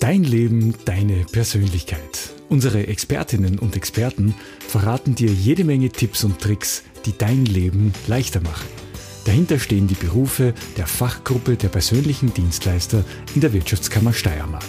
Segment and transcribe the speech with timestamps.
[0.00, 2.30] Dein Leben, deine Persönlichkeit.
[2.48, 4.34] Unsere Expertinnen und Experten
[4.66, 8.66] verraten dir jede Menge Tipps und Tricks, die dein Leben leichter machen.
[9.26, 13.04] Dahinter stehen die Berufe der Fachgruppe der persönlichen Dienstleister
[13.34, 14.64] in der Wirtschaftskammer Steiermark.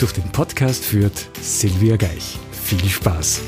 [0.00, 2.36] Durch den Podcast führt Silvia Geich.
[2.50, 3.42] Viel Spaß!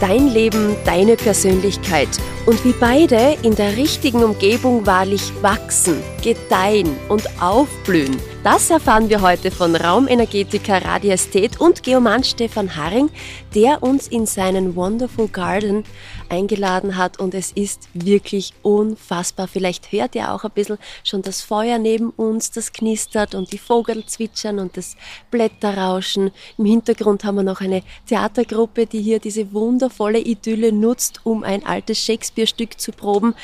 [0.00, 2.10] Dein Leben, deine Persönlichkeit
[2.44, 9.22] und wie beide in der richtigen Umgebung wahrlich wachsen, gedeihen und aufblühen– das erfahren wir
[9.22, 13.08] heute von Raumenergetiker, Radiesthet und Geoman Stefan Haring,
[13.54, 15.82] der uns in seinen Wonderful Garden
[16.28, 19.48] eingeladen hat und es ist wirklich unfassbar.
[19.48, 23.58] Vielleicht hört ihr auch ein bisschen schon das Feuer neben uns, das knistert und die
[23.58, 24.94] Vogel zwitschern und das
[25.30, 26.30] Blätterrauschen.
[26.58, 31.64] Im Hintergrund haben wir noch eine Theatergruppe, die hier diese wundervolle Idylle nutzt, um ein
[31.64, 33.34] altes Shakespeare-Stück zu proben.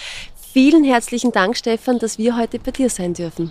[0.52, 3.50] Vielen herzlichen Dank, Stefan, dass wir heute bei dir sein dürfen.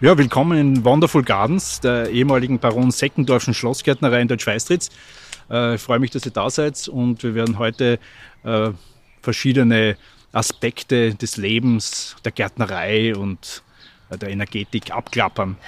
[0.00, 4.90] Ja, willkommen in Wonderful Gardens, der ehemaligen Baron Seckendorfschen Schlossgärtnerei in Deutsch-Weistritz.
[5.48, 8.00] Äh, ich freue mich, dass ihr da seid und wir werden heute
[8.42, 8.70] äh,
[9.22, 9.96] verschiedene
[10.32, 13.62] Aspekte des Lebens, der Gärtnerei und
[14.10, 15.58] äh, der Energetik abklappern.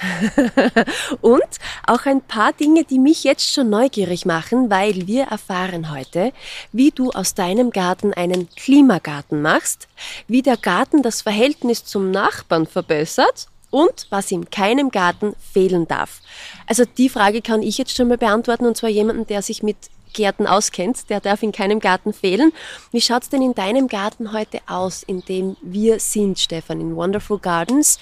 [1.21, 6.33] und auch ein paar Dinge, die mich jetzt schon neugierig machen, weil wir erfahren heute,
[6.73, 9.87] wie du aus deinem Garten einen Klimagarten machst,
[10.27, 16.23] wie der Garten das Verhältnis zum Nachbarn verbessert und was in keinem Garten fehlen darf.
[16.67, 19.77] Also die Frage kann ich jetzt schon mal beantworten und zwar jemanden, der sich mit
[20.15, 22.53] Gärten auskennt, der darf in keinem Garten fehlen.
[22.91, 27.39] Wie schaut's denn in deinem Garten heute aus, in dem wir sind, Stefan, in Wonderful
[27.39, 27.99] Gardens?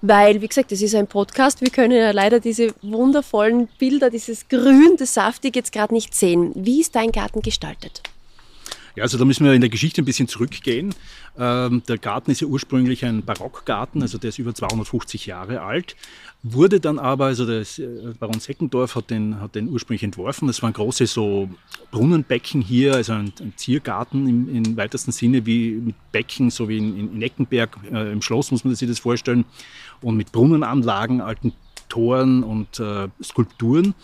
[0.00, 1.60] Weil, wie gesagt, das ist ein Podcast.
[1.60, 6.52] Wir können ja leider diese wundervollen Bilder, dieses Grün, das Saftig jetzt gerade nicht sehen.
[6.54, 8.02] Wie ist dein Garten gestaltet?
[8.96, 10.94] Ja, also da müssen wir in der Geschichte ein bisschen zurückgehen.
[11.38, 15.96] Ähm, der Garten ist ja ursprünglich ein Barockgarten, also der ist über 250 Jahre alt.
[16.42, 20.46] Wurde dann aber, also der äh, Baron Seckendorf hat den, hat den ursprünglich entworfen.
[20.46, 21.50] Das waren große so
[21.90, 26.78] Brunnenbecken hier, also ein, ein Ziergarten im, im, weitesten Sinne, wie mit Becken, so wie
[26.78, 29.44] in, in Eckenberg äh, im Schloss, muss man sich das vorstellen.
[30.00, 31.52] Und mit Brunnenanlagen, alten
[31.90, 33.94] Toren und äh, Skulpturen.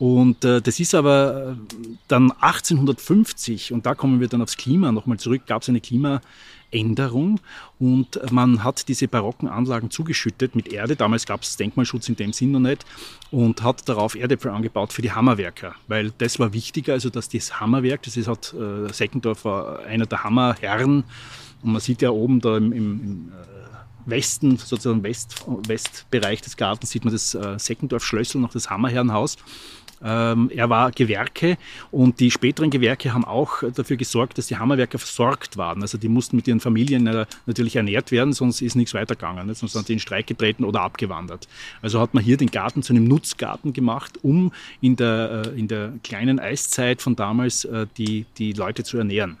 [0.00, 1.76] Und äh, das ist aber äh,
[2.08, 7.38] dann 1850, und da kommen wir dann aufs Klima nochmal zurück, gab es eine Klimaänderung
[7.78, 10.96] und man hat diese barocken Anlagen zugeschüttet mit Erde.
[10.96, 12.86] Damals gab es Denkmalschutz in dem Sinn noch nicht
[13.30, 17.60] und hat darauf Erdäpfel angebaut für die Hammerwerker, weil das war wichtiger, also dass das
[17.60, 21.04] Hammerwerk, das ist hat, äh, Seckendorf war einer der Hammerherren
[21.62, 23.60] und man sieht ja oben da im, im, im äh,
[24.06, 29.36] Westen, sozusagen West, Westbereich des Gartens, sieht man das äh, Seckendorf-Schlössel, noch das Hammerherrenhaus.
[30.02, 31.58] Ähm, er war Gewerke
[31.90, 35.82] und die späteren Gewerke haben auch dafür gesorgt, dass die Hammerwerker versorgt waren.
[35.82, 39.52] Also die mussten mit ihren Familien äh, natürlich ernährt werden, sonst ist nichts weitergegangen.
[39.54, 41.48] Sonst sind die in Streik getreten oder abgewandert.
[41.82, 45.68] Also hat man hier den Garten zu einem Nutzgarten gemacht, um in der, äh, in
[45.68, 49.38] der kleinen Eiszeit von damals äh, die, die Leute zu ernähren.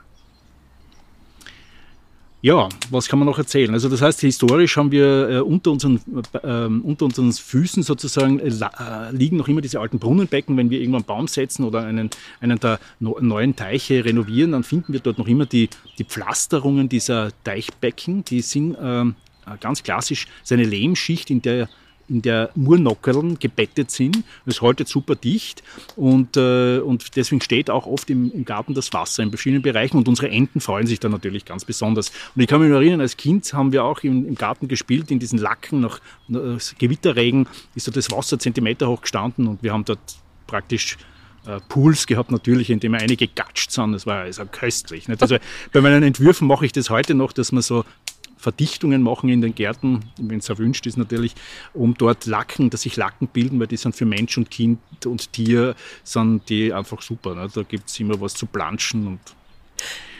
[2.42, 3.72] Ja, was kann man noch erzählen?
[3.74, 6.00] Also das heißt, historisch haben wir äh, unter, unseren,
[6.42, 10.56] äh, unter unseren Füßen sozusagen äh, äh, liegen noch immer diese alten Brunnenbecken.
[10.56, 12.08] Wenn wir irgendwann einen Baum setzen oder einen,
[12.40, 15.68] einen der no, neuen Teiche renovieren, dann finden wir dort noch immer die,
[15.98, 18.24] die Pflasterungen dieser Teichbecken.
[18.24, 19.16] Die sind ähm,
[19.60, 21.68] ganz klassisch seine Lehmschicht, in der
[22.10, 24.24] in der Murnockerln gebettet sind.
[24.44, 25.62] Es haltet super dicht
[25.96, 29.96] und, äh, und deswegen steht auch oft im, im, Garten das Wasser in verschiedenen Bereichen
[29.96, 32.10] und unsere Enten freuen sich da natürlich ganz besonders.
[32.34, 35.10] Und ich kann mich nur erinnern, als Kind haben wir auch im, im Garten gespielt,
[35.10, 39.72] in diesen Lacken nach, nach Gewitterregen ist da das Wasser Zentimeter hoch gestanden und wir
[39.72, 40.00] haben dort
[40.46, 40.98] praktisch
[41.46, 43.92] äh, Pools gehabt, natürlich, in dem einige gatscht sind.
[43.92, 45.08] Das war also köstlich.
[45.08, 45.22] Nicht?
[45.22, 45.36] Also
[45.72, 47.84] bei meinen Entwürfen mache ich das heute noch, dass man so
[48.40, 51.34] Verdichtungen machen in den Gärten, wenn es erwünscht ist natürlich,
[51.74, 55.32] um dort Lacken, dass sich Lacken bilden, weil die sind für Mensch und Kind und
[55.32, 57.34] Tier, sind die einfach super.
[57.34, 57.48] Ne?
[57.54, 59.06] Da gibt es immer was zu planschen.
[59.06, 59.20] Und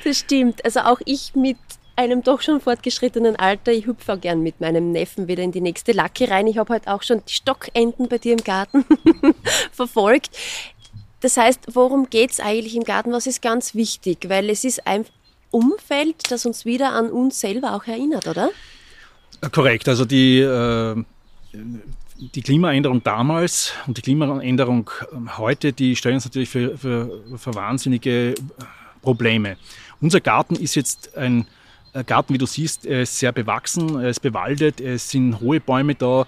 [0.05, 0.65] das stimmt.
[0.65, 1.57] Also auch ich mit
[1.97, 5.61] einem doch schon fortgeschrittenen Alter, ich hüpfe auch gern mit meinem Neffen wieder in die
[5.61, 6.47] nächste Lacke rein.
[6.47, 8.85] Ich habe heute auch schon die Stockenten bei dir im Garten
[9.73, 10.31] verfolgt.
[11.21, 13.13] Das heißt, worum geht es eigentlich im Garten?
[13.13, 14.29] Was ist ganz wichtig?
[14.29, 15.13] Weil es ist einfach
[15.51, 18.51] Umfeld, das uns wieder an uns selber auch erinnert, oder?
[19.53, 19.89] Korrekt.
[19.89, 21.03] Also die, äh,
[21.53, 27.55] die Klimaänderung damals und die Klimaänderung ähm, heute, die stellen uns natürlich für, für, für
[27.55, 28.35] wahnsinnige
[29.03, 29.57] Probleme.
[30.01, 31.47] Unser Garten ist jetzt ein
[32.07, 36.25] Garten, wie du siehst, sehr bewachsen, er ist bewaldet, es sind hohe Bäume da.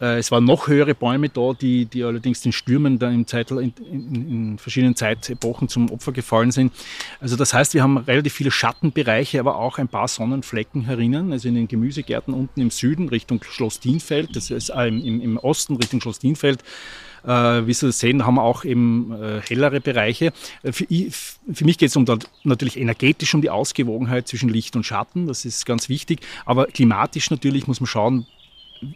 [0.00, 3.62] Äh, es waren noch höhere Bäume da, die, die allerdings den Stürmen dann im Zeital,
[3.62, 6.72] in, in, in, verschiedenen Zeitepochen zum Opfer gefallen sind.
[7.20, 11.32] Also das heißt, wir haben relativ viele Schattenbereiche, aber auch ein paar Sonnenflecken herinnen.
[11.32, 15.36] Also in den Gemüsegärten unten im Süden Richtung Schloss Dienfeld, das ist äh, im, im
[15.38, 16.62] Osten Richtung Schloss Dienfeld,
[17.26, 20.32] äh, wie Sie sehen, haben wir auch eben äh, hellere Bereiche.
[20.62, 22.04] Äh, für, für mich geht es um
[22.44, 26.20] natürlich energetisch um die Ausgewogenheit zwischen Licht und Schatten, das ist ganz wichtig.
[26.44, 28.26] Aber klimatisch natürlich muss man schauen,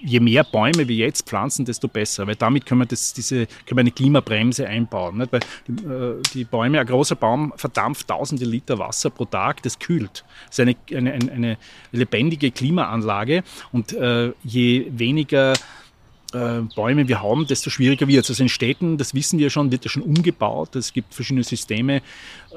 [0.00, 3.76] je mehr Bäume wir jetzt pflanzen, desto besser, weil damit können wir, das, diese, können
[3.76, 5.18] wir eine Klimabremse einbauen.
[5.18, 5.32] Nicht?
[5.32, 10.24] Weil äh, die, Bäume, ein großer Baum verdampft tausende Liter Wasser pro Tag, das kühlt.
[10.48, 11.58] Das ist eine, eine, eine
[11.92, 13.42] lebendige Klimaanlage
[13.72, 15.54] und äh, je weniger
[16.34, 18.30] äh, Bäume wir haben, desto schwieriger wird es.
[18.30, 20.76] Also in Städten, das wissen wir schon, wird ja schon umgebaut.
[20.76, 22.02] Es gibt verschiedene Systeme,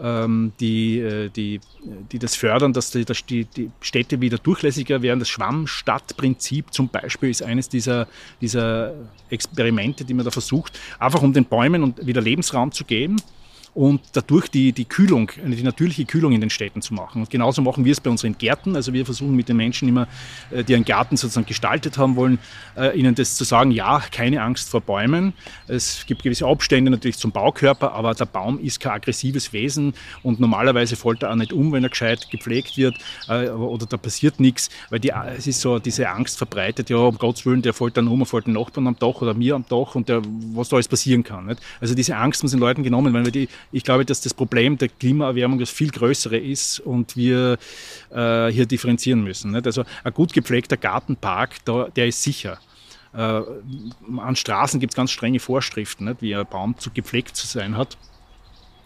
[0.01, 1.59] ähm, die, äh, die,
[2.11, 5.19] die das fördern, dass die, dass die, die Städte wieder durchlässiger werden.
[5.19, 8.07] Das Schwammstadtprinzip zum Beispiel ist eines dieser,
[8.41, 8.93] dieser
[9.29, 13.17] Experimente, die man da versucht, einfach um den Bäumen wieder Lebensraum zu geben
[13.75, 17.21] und dadurch die, die Kühlung, die natürliche Kühlung in den Städten zu machen.
[17.21, 18.75] Und genauso machen wir es bei unseren Gärten.
[18.75, 20.07] Also wir versuchen mit den Menschen immer,
[20.51, 22.39] äh, die einen Garten sozusagen gestaltet haben wollen,
[22.77, 25.33] äh, ihnen das zu sagen, ja, keine Angst vor Bäumen.
[25.67, 30.39] Es gibt gewisse Abstände natürlich zum Baukörper, aber der Baum ist kein aggressives Wesen und
[30.39, 32.95] normalerweise fällt er auch nicht um, wenn er gescheit gepflegt wird
[33.27, 37.17] äh, oder da passiert nichts, weil die, es ist so diese Angst verbreitet, ja, um
[37.17, 39.65] Gottes Willen, der fällt dann um, er fällt den Nachbarn am Dach oder mir am
[39.67, 40.21] Dach und der,
[40.53, 41.47] was da alles passieren kann.
[41.47, 41.61] Nicht?
[41.81, 44.77] Also diese Angst muss den Leuten genommen, weil wir die ich glaube, dass das Problem
[44.77, 47.57] der Klimaerwärmung das viel größere ist und wir
[48.11, 49.51] äh, hier differenzieren müssen.
[49.51, 49.65] Nicht?
[49.65, 52.59] Also ein gut gepflegter Gartenpark, da, der ist sicher.
[53.13, 53.41] Äh,
[54.17, 56.21] an Straßen gibt es ganz strenge Vorschriften, nicht?
[56.21, 57.97] wie ein Baum zu gepflegt zu sein hat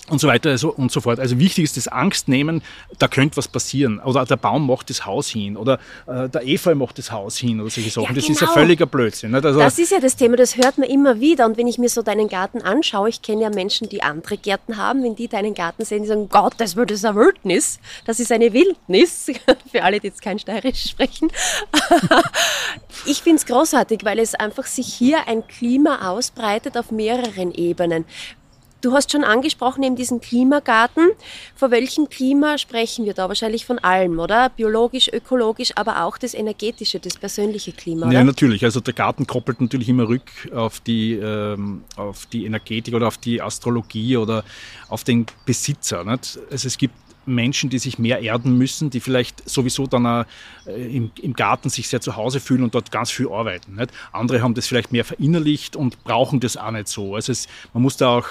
[0.09, 1.19] und so weiter also, und so fort.
[1.19, 2.61] Also wichtig ist das Angst nehmen,
[2.99, 3.99] da könnte was passieren.
[3.99, 7.59] Oder der Baum macht das Haus hin oder äh, der Efeu macht das Haus hin
[7.59, 8.07] oder solche Sachen.
[8.09, 8.33] Ja, das genau.
[8.33, 8.59] ist ja genau.
[8.59, 9.31] völliger Blödsinn.
[9.31, 9.45] Nicht?
[9.45, 11.45] Also, das ist ja das Thema, das hört man immer wieder.
[11.45, 14.77] Und wenn ich mir so deinen Garten anschaue, ich kenne ja Menschen, die andere Gärten
[14.77, 18.31] haben, wenn die deinen Garten sehen, die sagen, Gott, das wird eine Wildnis, das ist
[18.31, 19.31] eine Wildnis,
[19.71, 21.29] für alle, die jetzt kein Steirisch sprechen.
[23.05, 28.05] ich finde es großartig, weil es einfach sich hier ein Klima ausbreitet auf mehreren Ebenen.
[28.81, 31.09] Du hast schon angesprochen, eben diesen Klimagarten.
[31.55, 33.27] Vor welchem Klima sprechen wir da?
[33.27, 34.49] Wahrscheinlich von allem, oder?
[34.49, 38.07] Biologisch, ökologisch, aber auch das energetische, das persönliche Klima.
[38.07, 38.13] Oder?
[38.13, 38.63] Ja, natürlich.
[38.63, 43.17] Also der Garten koppelt natürlich immer rück auf die, ähm, auf die Energetik oder auf
[43.17, 44.43] die Astrologie oder
[44.89, 46.03] auf den Besitzer.
[46.03, 46.39] Nicht?
[46.51, 46.93] Also es gibt
[47.27, 50.25] Menschen, die sich mehr erden müssen, die vielleicht sowieso dann auch,
[50.65, 53.75] äh, im, im, Garten sich sehr zu Hause fühlen und dort ganz viel arbeiten.
[53.75, 53.91] Nicht?
[54.11, 57.15] Andere haben das vielleicht mehr verinnerlicht und brauchen das auch nicht so.
[57.15, 58.27] Also es, man muss da auch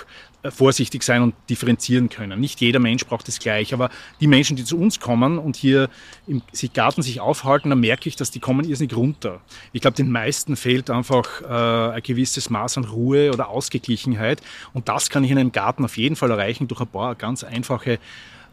[0.50, 2.40] vorsichtig sein und differenzieren können.
[2.40, 3.90] Nicht jeder Mensch braucht das gleich, aber
[4.20, 5.88] die Menschen, die zu uns kommen und hier
[6.26, 6.42] im
[6.74, 9.40] Garten sich aufhalten, dann merke ich, dass die kommen irrsinnig runter.
[9.72, 14.88] Ich glaube, den meisten fehlt einfach äh, ein gewisses Maß an Ruhe oder Ausgeglichenheit und
[14.88, 17.98] das kann ich in einem Garten auf jeden Fall erreichen durch ein paar ganz einfache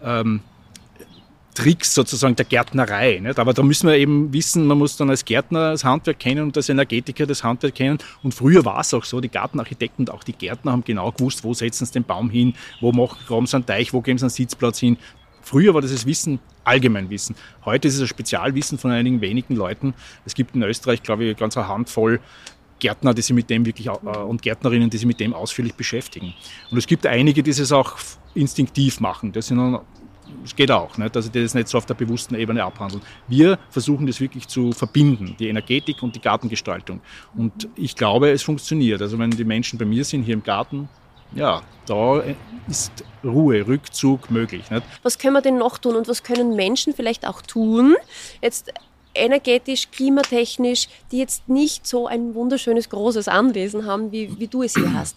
[0.03, 0.41] ähm,
[1.53, 3.19] Tricks sozusagen der Gärtnerei.
[3.19, 3.39] Nicht?
[3.39, 6.57] Aber da müssen wir eben wissen, man muss dann als Gärtner das Handwerk kennen und
[6.57, 7.97] als Energetiker das Handwerk kennen.
[8.23, 11.43] Und früher war es auch so, die Gartenarchitekten und auch die Gärtner haben genau gewusst,
[11.43, 14.29] wo setzen sie den Baum hin, wo machen, sie einen Teich, wo geben sie einen
[14.31, 14.97] Sitzplatz hin.
[15.41, 17.35] Früher war das das Wissen, Allgemeinwissen.
[17.65, 19.93] Heute ist es ein Spezialwissen von einigen wenigen Leuten.
[20.25, 22.21] Es gibt in Österreich, glaube ich, ganz eine Handvoll
[22.79, 26.33] Gärtner, die sich mit dem wirklich äh, und Gärtnerinnen, die sich mit dem ausführlich beschäftigen.
[26.69, 27.95] Und es gibt einige, die es auch
[28.35, 29.31] instinktiv machen.
[29.31, 29.79] Das sind dann
[30.43, 31.15] es geht auch, nicht?
[31.15, 33.01] also die das nicht so auf der bewussten Ebene abhandeln.
[33.27, 37.01] Wir versuchen das wirklich zu verbinden, die Energetik und die Gartengestaltung.
[37.35, 39.01] Und ich glaube, es funktioniert.
[39.01, 40.89] Also wenn die Menschen bei mir sind, hier im Garten,
[41.35, 42.23] ja, da
[42.67, 42.91] ist
[43.23, 44.69] Ruhe, Rückzug möglich.
[44.69, 44.83] Nicht?
[45.01, 47.95] Was können wir denn noch tun und was können Menschen vielleicht auch tun?
[48.41, 48.71] Jetzt
[49.15, 54.75] energetisch, klimatechnisch, die jetzt nicht so ein wunderschönes, großes Anwesen haben, wie, wie du es
[54.75, 55.15] hier hast?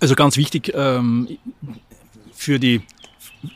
[0.00, 1.38] Also ganz wichtig ähm,
[2.32, 2.82] für die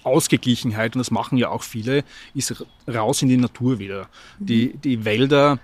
[0.03, 2.05] Ausgeglichenheit, und das machen ja auch viele,
[2.35, 4.09] ist raus in die Natur wieder.
[4.39, 5.59] Die, die Wälder,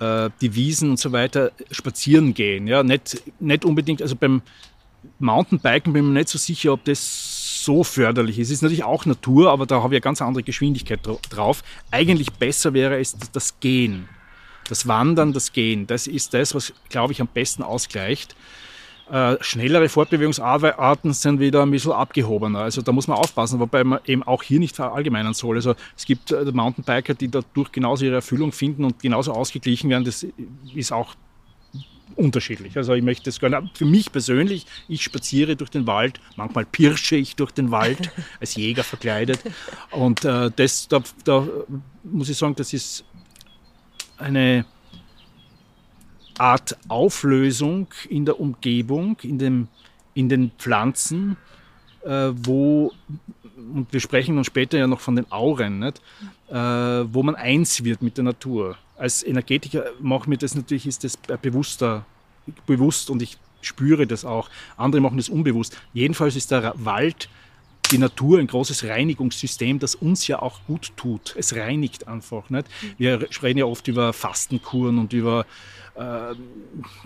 [0.00, 2.66] äh, die Wiesen und so weiter spazieren gehen.
[2.66, 2.82] Ja?
[2.82, 4.42] Nicht, nicht unbedingt, also beim
[5.18, 8.48] Mountainbiken bin ich mir nicht so sicher, ob das so förderlich ist.
[8.48, 11.00] Es ist natürlich auch Natur, aber da habe ich eine ganz andere Geschwindigkeit
[11.30, 11.62] drauf.
[11.90, 14.08] Eigentlich besser wäre es das Gehen.
[14.68, 15.86] Das Wandern, das Gehen.
[15.86, 18.34] Das ist das, was, glaube ich, am besten ausgleicht.
[19.10, 22.60] Äh, schnellere Fortbewegungsarten sind wieder ein bisschen abgehobener.
[22.60, 25.56] Also da muss man aufpassen, wobei man eben auch hier nicht verallgemeinern soll.
[25.56, 30.04] Also es gibt äh, Mountainbiker, die dadurch genauso ihre Erfüllung finden und genauso ausgeglichen werden.
[30.04, 30.26] Das
[30.74, 31.14] ist auch
[32.16, 32.76] unterschiedlich.
[32.76, 37.16] Also ich möchte das gerne, für mich persönlich, ich spaziere durch den Wald, manchmal pirsche
[37.16, 39.40] ich durch den Wald, als Jäger verkleidet.
[39.90, 41.46] Und äh, das, da, da
[42.04, 43.04] muss ich sagen, das ist
[44.18, 44.64] eine
[46.38, 49.68] Art Auflösung in der Umgebung, in, dem,
[50.14, 51.36] in den Pflanzen,
[52.04, 52.92] äh, wo,
[53.56, 56.00] und wir sprechen dann später ja noch von den Auren, nicht?
[56.48, 58.76] Äh, wo man eins wird mit der Natur.
[58.96, 62.04] Als Energetiker macht mir das natürlich, ist das bewusster,
[62.66, 64.50] bewusst und ich spüre das auch.
[64.76, 65.78] Andere machen das unbewusst.
[65.92, 67.28] Jedenfalls ist der Wald
[67.92, 71.34] die Natur ein großes Reinigungssystem, das uns ja auch gut tut.
[71.36, 72.50] Es reinigt einfach.
[72.50, 72.66] Nicht?
[72.98, 75.46] Wir reden ja oft über Fastenkuren und über
[75.94, 76.34] äh,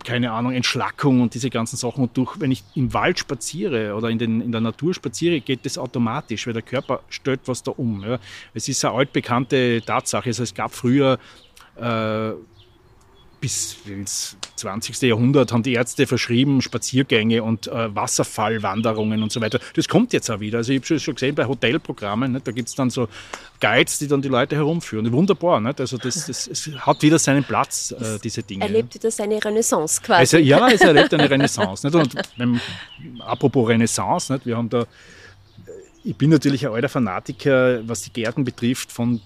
[0.05, 2.05] keine Ahnung, Entschlackung und diese ganzen Sachen.
[2.05, 5.66] Und durch, wenn ich im Wald spaziere oder in, den, in der Natur spaziere, geht
[5.66, 8.05] das automatisch, weil der Körper stellt was da um.
[8.05, 8.19] Ja.
[8.55, 10.28] Es ist eine altbekannte Tatsache.
[10.28, 11.19] Also es gab früher
[11.76, 12.31] äh,
[13.40, 15.02] bis ins 20.
[15.02, 19.61] Jahrhundert haben die Ärzte verschrieben Spaziergänge und äh, Wasserfallwanderungen und so weiter.
[19.75, 20.59] Das kommt jetzt auch wieder.
[20.59, 22.47] Also ich habe schon gesehen bei Hotelprogrammen, nicht?
[22.47, 23.09] da gibt es dann so
[23.61, 25.11] Guides, die dann die Leute herumführen.
[25.12, 25.61] Wunderbar.
[25.61, 25.81] Nicht?
[25.81, 28.64] Also das, das, es hat wieder seinen Platz, äh, diese Dinge.
[28.64, 30.21] Erlebt wieder seine Renaissance quasi.
[30.21, 31.87] Also, ja, es erlebt eine Renaissance.
[31.87, 31.95] Nicht?
[31.95, 32.61] Und wenn,
[33.21, 34.47] apropos Renaissance, nicht?
[34.47, 34.87] wir haben da
[36.07, 39.21] ich bin natürlich ein alter Fanatiker, was die Gärten betrifft, von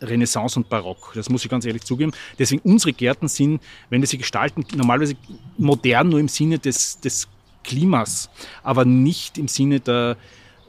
[0.00, 1.12] Renaissance und Barock.
[1.14, 2.12] Das muss ich ganz ehrlich zugeben.
[2.38, 3.60] Deswegen unsere Gärten sind,
[3.90, 5.14] wenn wir sie gestalten, normalerweise
[5.56, 7.28] modern nur im Sinne des, des
[7.64, 8.30] Klimas,
[8.62, 10.16] aber nicht im Sinne der,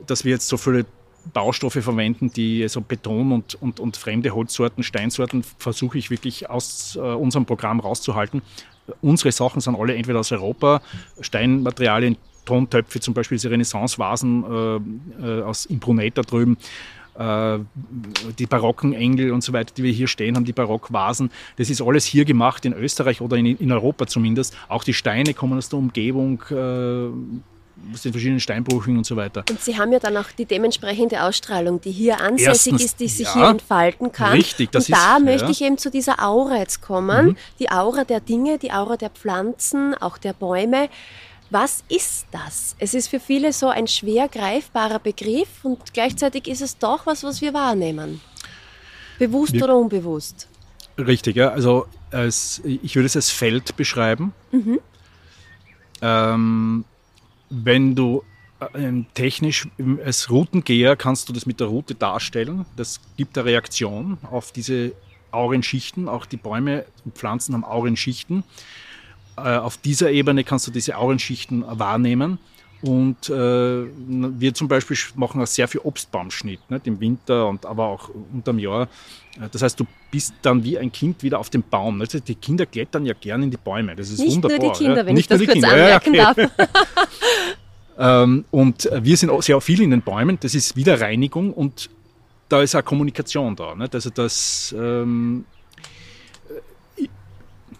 [0.05, 0.85] dass wir jetzt so viele
[1.33, 6.95] Baustoffe verwenden, die so Beton und, und, und fremde Holzsorten, Steinsorten versuche ich wirklich aus
[6.95, 8.41] äh, unserem Programm rauszuhalten.
[9.01, 10.81] Unsere Sachen sind alle entweder aus Europa,
[11.19, 14.43] Steinmaterialien, Tontöpfe, zum Beispiel diese Renaissance-Vasen
[15.21, 16.57] äh, äh, aus Imbruneta drüben,
[17.17, 21.31] die barocken Engel und so weiter, die wir hier stehen haben, die Barockvasen.
[21.57, 24.55] Das ist alles hier gemacht, in Österreich oder in, in Europa zumindest.
[24.67, 26.55] Auch die Steine kommen aus der Umgebung, äh,
[27.93, 29.43] aus den verschiedenen Steinbrüchen und so weiter.
[29.49, 33.07] Und Sie haben ja dann auch die dementsprechende Ausstrahlung, die hier ansässig Erstens, ist, die
[33.07, 34.31] sich ja, hier entfalten kann.
[34.31, 37.27] Richtig, das und ist, da möchte ich eben zu dieser Aura jetzt kommen.
[37.27, 37.37] Mhm.
[37.59, 40.89] Die Aura der Dinge, die Aura der Pflanzen, auch der Bäume.
[41.49, 42.75] Was ist das?
[42.77, 47.23] Es ist für viele so ein schwer greifbarer Begriff und gleichzeitig ist es doch was,
[47.23, 48.21] was wir wahrnehmen.
[49.17, 50.47] Bewusst wir, oder unbewusst?
[50.97, 51.49] Richtig, ja.
[51.49, 54.33] Also als, ich würde es als Feld beschreiben.
[54.51, 54.79] Mhm.
[56.01, 56.85] Ähm,
[57.49, 58.23] wenn du
[58.59, 59.67] äh, technisch
[60.03, 62.65] als Routengeher kannst du das mit der Route darstellen.
[62.75, 64.93] Das gibt eine Reaktion auf diese
[65.31, 66.09] Aurenschichten.
[66.09, 68.43] Auch die Bäume und Pflanzen haben Aurenschichten.
[69.37, 72.39] Äh, auf dieser Ebene kannst du diese Aurenschichten wahrnehmen.
[72.81, 76.85] Und äh, wir zum Beispiel machen auch sehr viel Obstbaumschnitt nicht?
[76.85, 78.83] im Winter und aber auch unterm Jahr.
[79.35, 82.01] Äh, das heißt, du bist dann wie ein Kind wieder auf dem Baum.
[82.01, 83.95] Also die Kinder klettern ja gerne in die Bäume.
[83.95, 84.59] Das ist Nicht wunderbar.
[84.59, 85.05] Nur die Kinder, ja?
[85.05, 85.69] wenn Nicht ich das kurz Kinder.
[85.69, 86.47] anmerken ja, okay.
[86.55, 86.69] darf.
[88.25, 90.37] ähm, und wir sind auch sehr viel in den Bäumen.
[90.39, 91.89] Das ist wieder Reinigung und
[92.49, 93.73] da ist auch Kommunikation da.
[93.75, 93.95] Nicht?
[93.95, 95.45] Also das ähm,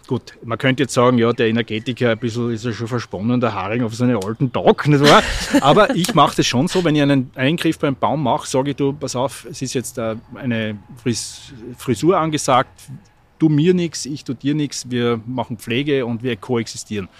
[0.08, 3.52] Gut, man könnte jetzt sagen, ja, der Energetiker ein bisschen ist ja schon versponnen, der
[3.52, 5.22] Haring auf seine alten Tag, nicht wahr?
[5.60, 8.76] Aber ich mache das schon so, wenn ich einen Eingriff beim Baum mache, sage ich,
[8.76, 10.78] du, pass auf, es ist jetzt äh, eine
[11.76, 12.70] Frisur angesagt,
[13.38, 17.10] du mir nichts, ich tu dir nichts, wir machen Pflege und wir koexistieren.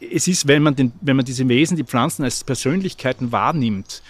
[0.00, 4.02] Es ist, wenn man, den, wenn man diese Wesen, die Pflanzen als Persönlichkeiten wahrnimmt,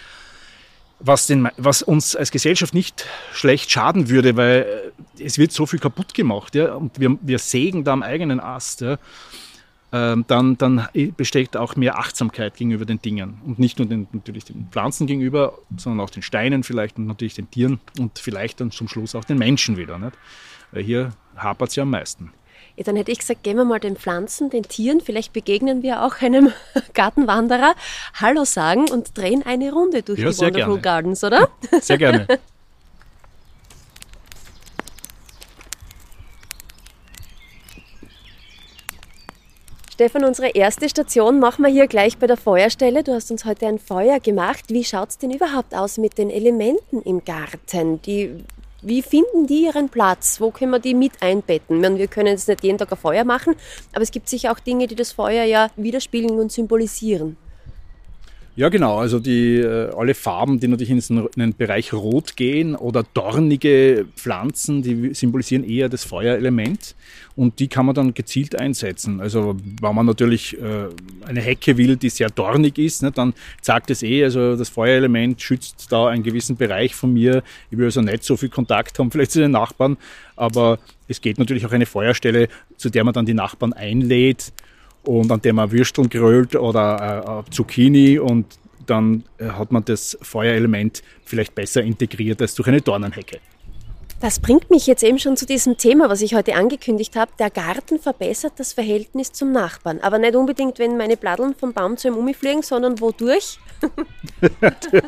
[1.01, 5.65] was, den, was uns als Gesellschaft nicht schlecht schaden würde, weil äh, es wird so
[5.65, 8.97] viel kaputt gemacht ja, und wir, wir sägen da am eigenen Ast, ja,
[9.93, 14.45] ähm, dann, dann besteht auch mehr Achtsamkeit gegenüber den Dingen und nicht nur den, natürlich
[14.45, 18.71] den Pflanzen gegenüber, sondern auch den Steinen vielleicht und natürlich den Tieren und vielleicht dann
[18.71, 19.99] zum Schluss auch den Menschen wieder.
[19.99, 20.13] Nicht?
[20.71, 22.31] Weil hier hapert es ja am meisten.
[22.75, 26.03] Ja, dann hätte ich gesagt, gehen wir mal den Pflanzen, den Tieren, vielleicht begegnen wir
[26.03, 26.53] auch einem
[26.93, 27.75] Gartenwanderer,
[28.15, 30.81] Hallo sagen und drehen eine Runde durch ja, die Wonderful gerne.
[30.81, 31.49] Gardens, oder?
[31.81, 32.27] Sehr gerne.
[40.01, 43.03] Stefan, unsere erste Station machen wir hier gleich bei der Feuerstelle.
[43.03, 44.63] Du hast uns heute ein Feuer gemacht.
[44.69, 48.01] Wie schaut es denn überhaupt aus mit den Elementen im Garten?
[48.01, 48.43] Die
[48.81, 50.41] wie finden die ihren Platz?
[50.41, 51.81] Wo können wir die mit einbetten?
[51.81, 53.55] Meine, wir können jetzt nicht jeden Tag ein Feuer machen,
[53.93, 57.37] aber es gibt sicher auch Dinge, die das Feuer ja widerspiegeln und symbolisieren.
[58.61, 58.99] Ja, genau.
[58.99, 64.83] Also die, äh, alle Farben, die natürlich in den Bereich Rot gehen oder dornige Pflanzen,
[64.83, 66.93] die symbolisieren eher das Feuerelement
[67.35, 69.19] und die kann man dann gezielt einsetzen.
[69.19, 70.89] Also wenn man natürlich äh,
[71.25, 75.41] eine Hecke will, die sehr dornig ist, ne, dann sagt es eh, also das Feuerelement
[75.41, 77.41] schützt da einen gewissen Bereich von mir.
[77.71, 79.97] Ich will also nicht so viel Kontakt haben, vielleicht zu den Nachbarn,
[80.35, 80.77] aber
[81.07, 84.53] es geht natürlich auch eine Feuerstelle, zu der man dann die Nachbarn einlädt
[85.03, 88.45] und an dem man Würsteln grölt oder äh, Zucchini und
[88.85, 93.39] dann äh, hat man das Feuerelement vielleicht besser integriert als durch eine Dornenhecke.
[94.21, 97.31] Das bringt mich jetzt eben schon zu diesem Thema, was ich heute angekündigt habe.
[97.39, 99.99] Der Garten verbessert das Verhältnis zum Nachbarn.
[99.99, 103.57] Aber nicht unbedingt, wenn meine Platteln vom Baum zu ihm umfliegen, sondern wodurch?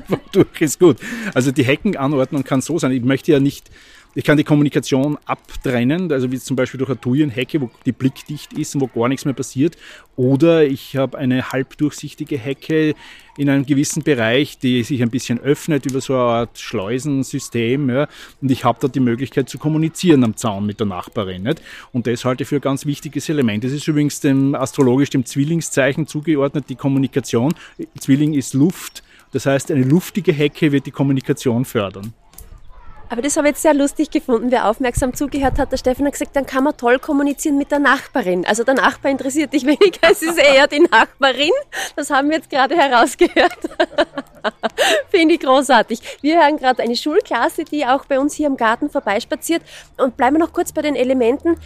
[0.07, 0.97] wodurch ist gut.
[1.35, 2.91] Also die Heckenanordnung kann so sein.
[2.91, 3.69] Ich möchte ja nicht
[4.15, 8.53] ich kann die Kommunikation abtrennen, also wie zum Beispiel durch eine Thujenhecke, wo die blickdicht
[8.53, 9.75] ist und wo gar nichts mehr passiert.
[10.15, 12.93] Oder ich habe eine halbdurchsichtige Hecke
[13.37, 17.89] in einem gewissen Bereich, die sich ein bisschen öffnet über so eine Art Schleusensystem.
[17.89, 18.07] Ja,
[18.39, 21.43] und ich habe da die Möglichkeit zu kommunizieren am Zaun mit der Nachbarin.
[21.43, 21.61] Nicht?
[21.91, 23.63] Und das halte ich für ein ganz wichtiges Element.
[23.63, 27.55] Das ist übrigens dem astrologisch dem Zwillingszeichen zugeordnet, die Kommunikation.
[27.99, 29.01] Zwilling ist Luft.
[29.31, 32.13] Das heißt, eine luftige Hecke wird die Kommunikation fördern.
[33.13, 34.49] Aber das habe ich jetzt sehr lustig gefunden.
[34.49, 37.77] Wer aufmerksam zugehört hat, der Stefan hat gesagt, dann kann man toll kommunizieren mit der
[37.77, 38.43] Nachbarin.
[38.43, 41.51] Also der Nachbar interessiert dich weniger, es ist eher die Nachbarin.
[41.95, 43.59] Das haben wir jetzt gerade herausgehört.
[45.11, 45.99] Finde ich großartig.
[46.21, 49.61] Wir hören gerade eine Schulklasse, die auch bei uns hier im Garten vorbeispaziert.
[49.97, 51.57] Und bleiben wir noch kurz bei den Elementen.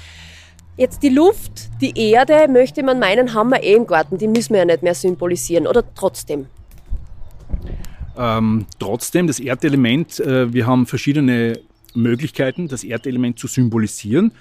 [0.75, 4.17] Jetzt die Luft, die Erde, möchte man meinen, haben wir eh im Garten.
[4.17, 5.65] Die müssen wir ja nicht mehr symbolisieren.
[5.65, 6.49] Oder trotzdem?
[8.17, 11.59] Ähm, trotzdem, das Erdelement, äh, wir haben verschiedene
[11.93, 14.31] Möglichkeiten, das Erdelement zu symbolisieren.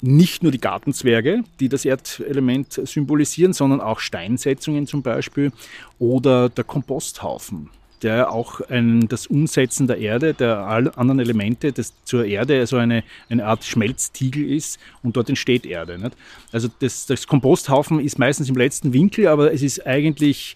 [0.00, 5.50] Nicht nur die Gartenzwerge, die das Erdelement symbolisieren, sondern auch Steinsetzungen zum Beispiel
[5.98, 7.70] oder der Komposthaufen,
[8.02, 13.02] der auch ein, das Umsetzen der Erde, der anderen Elemente das zur Erde, also eine,
[13.30, 15.98] eine Art Schmelztiegel ist und dort entsteht Erde.
[15.98, 16.16] Nicht?
[16.52, 20.54] Also das, das Komposthaufen ist meistens im letzten Winkel, aber es ist eigentlich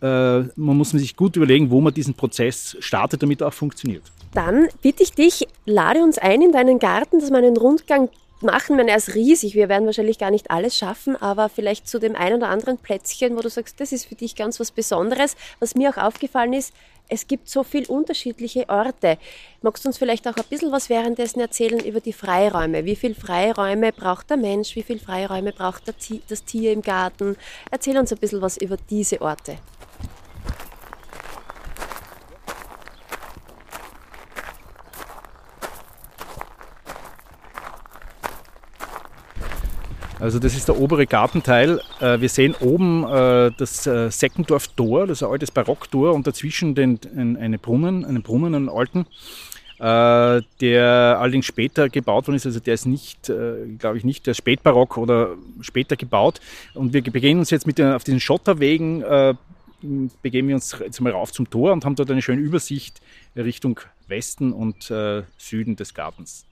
[0.00, 4.02] man muss sich gut überlegen, wo man diesen Prozess startet, damit er auch funktioniert.
[4.34, 8.72] Dann bitte ich dich, lade uns ein in deinen Garten, dass wir einen Rundgang machen.
[8.72, 9.54] Ich meine, er ist riesig.
[9.54, 13.36] Wir werden wahrscheinlich gar nicht alles schaffen, aber vielleicht zu dem einen oder anderen Plätzchen,
[13.36, 15.34] wo du sagst, das ist für dich ganz was Besonderes.
[15.58, 16.72] Was mir auch aufgefallen ist,
[17.08, 19.16] es gibt so viele unterschiedliche Orte.
[19.62, 22.84] Magst du uns vielleicht auch ein bisschen was währenddessen erzählen über die Freiräume?
[22.84, 24.76] Wie viel Freiräume braucht der Mensch?
[24.76, 27.36] Wie viel Freiräume braucht das Tier im Garten?
[27.70, 29.56] Erzähl uns ein bisschen was über diese Orte.
[40.20, 41.80] Also das ist der obere Gartenteil.
[42.00, 46.74] Äh, wir sehen oben äh, das äh, Seckendorf-Tor, das ist ein altes Barocktor und dazwischen
[46.74, 49.06] den, eine Brunnen, einen Brunnen, einen alten,
[49.80, 52.46] der allerdings später gebaut worden ist.
[52.46, 53.32] Also der ist nicht,
[53.78, 56.40] glaube ich nicht, der spätbarock oder später gebaut.
[56.74, 59.04] Und wir begehen uns jetzt mit den, auf diesen Schotterwegen,
[60.20, 63.00] begeben wir uns jetzt mal rauf zum Tor und haben dort eine schöne Übersicht
[63.36, 63.78] Richtung
[64.08, 64.92] Westen und
[65.36, 66.44] Süden des Gartens.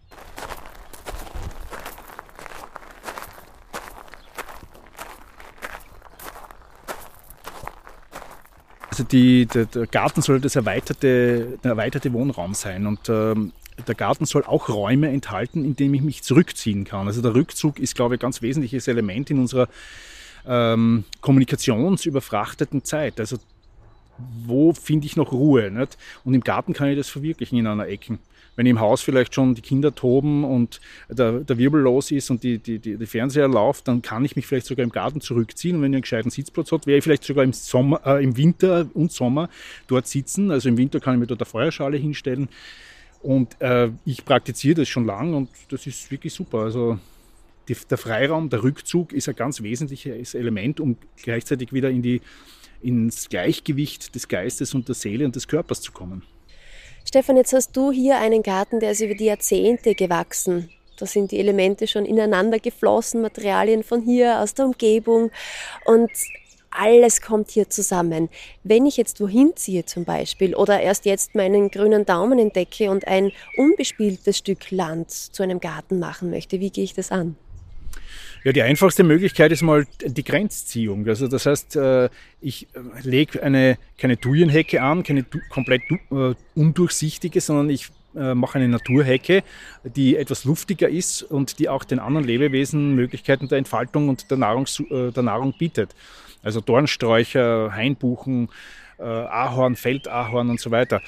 [8.96, 13.52] Also die, der, der, Garten soll das erweiterte, der erweiterte Wohnraum sein und ähm,
[13.86, 17.06] der Garten soll auch Räume enthalten, in denen ich mich zurückziehen kann.
[17.06, 19.68] Also der Rückzug ist, glaube ich, ein ganz wesentliches Element in unserer
[20.46, 23.20] ähm, kommunikationsüberfrachteten Zeit.
[23.20, 23.36] Also
[24.46, 25.70] wo finde ich noch Ruhe?
[25.70, 25.98] Nicht?
[26.24, 28.16] Und im Garten kann ich das verwirklichen in einer Ecke.
[28.56, 32.42] Wenn im Haus vielleicht schon die Kinder toben und der, der Wirbel los ist und
[32.42, 35.76] die, die, die, die Fernseher läuft, dann kann ich mich vielleicht sogar im Garten zurückziehen.
[35.76, 38.36] Und wenn ihr einen gescheiten Sitzplatz habt, wäre ich vielleicht sogar im, Sommer, äh, im
[38.36, 39.48] Winter und Sommer
[39.86, 40.50] dort sitzen.
[40.50, 42.48] Also im Winter kann ich mir dort eine Feuerschale hinstellen.
[43.22, 46.58] Und äh, ich praktiziere das schon lange und das ist wirklich super.
[46.58, 46.98] Also
[47.68, 52.20] die, der Freiraum, der Rückzug ist ein ganz wesentliches Element, um gleichzeitig wieder in die
[52.82, 56.22] ins Gleichgewicht des Geistes und der Seele und des Körpers zu kommen.
[57.08, 60.70] Stefan, jetzt hast du hier einen Garten, der ist über die Jahrzehnte gewachsen.
[60.98, 65.30] Da sind die Elemente schon ineinander geflossen, Materialien von hier, aus der Umgebung
[65.84, 66.10] und
[66.70, 68.28] alles kommt hier zusammen.
[68.64, 73.06] Wenn ich jetzt wohin ziehe zum Beispiel oder erst jetzt meinen grünen Daumen entdecke und
[73.06, 77.36] ein unbespieltes Stück Land zu einem Garten machen möchte, wie gehe ich das an?
[78.46, 81.04] Ja, die einfachste Möglichkeit ist mal die Grenzziehung.
[81.08, 82.08] Also das heißt, äh,
[82.40, 88.68] ich äh, lege eine, keine Thujenhecke an, keine komplett äh, undurchsichtige, sondern ich mache eine
[88.68, 89.42] Naturhecke,
[89.84, 94.38] die etwas luftiger ist und die auch den anderen Lebewesen Möglichkeiten der Entfaltung und der,
[94.38, 95.94] Nahrungs der Nahrung bietet.
[96.42, 98.48] Also Dornsträucher, Hainbuchen,
[98.96, 101.02] Ahorn, Feldahorn und so weiter.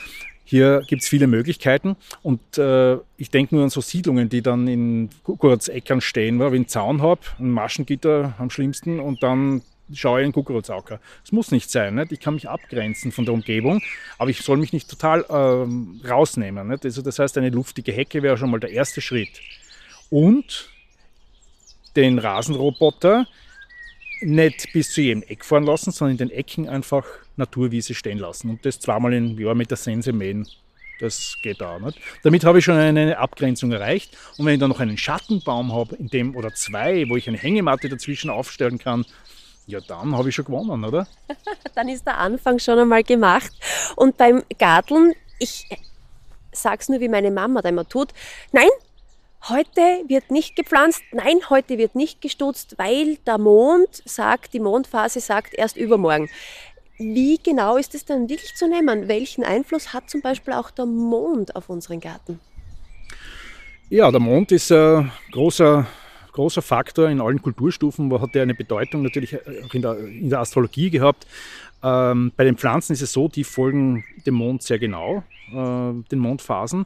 [0.51, 4.67] Hier gibt es viele Möglichkeiten und äh, ich denke nur an so Siedlungen, die dann
[4.67, 9.61] in Kukurzäckern stehen, wo ich einen Zaun habe, ein Maschengitter am schlimmsten und dann
[9.93, 11.01] schaue ich in Kukuruzaucker.
[11.23, 12.13] Es muss nicht sein, nicht?
[12.13, 13.83] ich kann mich abgrenzen von der Umgebung,
[14.17, 16.67] aber ich soll mich nicht total ähm, rausnehmen.
[16.67, 16.87] Nicht?
[16.87, 19.43] Also das heißt, eine luftige Hecke wäre schon mal der erste Schritt.
[20.09, 20.71] Und
[21.95, 23.27] den Rasenroboter
[24.23, 27.05] nicht bis zu jedem Eck fahren lassen, sondern in den Ecken einfach
[27.39, 30.47] Naturwiese stehen lassen und das zweimal im Jahr mit der Sense mähen.
[31.01, 31.79] Das geht da.
[31.79, 31.99] Nicht?
[32.25, 34.17] Damit habe ich schon eine Abgrenzung erreicht.
[34.37, 37.39] Und wenn ich dann noch einen Schattenbaum habe, in dem oder zwei, wo ich eine
[37.39, 39.05] Hängematte dazwischen aufstellen kann,
[39.67, 41.07] ja, dann habe ich schon gewonnen, oder?
[41.75, 43.53] dann ist der Anfang schon einmal gemacht.
[43.97, 45.69] Und beim Garteln, ich
[46.53, 48.09] sag's nur, wie meine Mama da immer tut.
[48.51, 48.69] Nein,
[49.49, 55.21] heute wird nicht gepflanzt, nein, heute wird nicht gestutzt, weil der Mond sagt, die Mondphase
[55.21, 56.29] sagt erst übermorgen.
[56.99, 59.07] Wie genau ist es dann wirklich zu nehmen?
[59.07, 62.41] Welchen Einfluss hat zum Beispiel auch der Mond auf unseren Garten?
[63.89, 65.87] Ja, der Mond ist ein großer,
[66.33, 70.41] großer Faktor in allen Kulturstufen, hat er eine Bedeutung natürlich auch in der, in der
[70.41, 71.27] Astrologie gehabt.
[71.83, 76.19] Ähm, bei den Pflanzen ist es so, die folgen dem Mond sehr genau, äh, den
[76.19, 76.85] Mondphasen.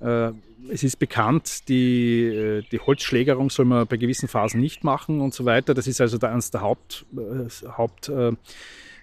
[0.00, 0.32] Äh,
[0.68, 5.32] es ist bekannt, die, äh, die Holzschlägerung soll man bei gewissen Phasen nicht machen und
[5.32, 5.72] so weiter.
[5.74, 8.32] Das ist also eines der Haupt, äh, Haupt äh,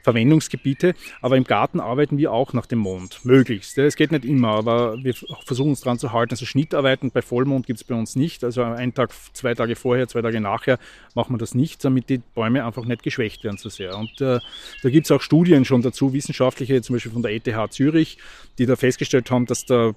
[0.03, 0.93] Verwendungsgebiete.
[1.21, 3.77] Aber im Garten arbeiten wir auch nach dem Mond, möglichst.
[3.77, 6.33] Es geht nicht immer, aber wir versuchen uns daran zu halten.
[6.33, 8.43] Also Schnittarbeiten bei Vollmond gibt es bei uns nicht.
[8.43, 10.77] Also einen Tag, zwei Tage vorher, zwei Tage nachher
[11.15, 13.97] machen wir das nicht, damit die Bäume einfach nicht geschwächt werden zu sehr.
[13.97, 14.39] Und äh,
[14.83, 18.17] da gibt es auch Studien schon dazu, wissenschaftliche, zum Beispiel von der ETH Zürich,
[18.59, 19.95] die da festgestellt haben, dass der